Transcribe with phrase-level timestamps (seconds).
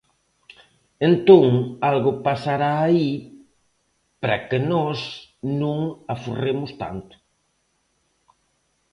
[1.09, 1.43] Entón
[1.91, 3.09] algo pasará aí
[4.21, 4.99] para que nós
[5.61, 5.79] non
[6.13, 7.15] aforremos tanto.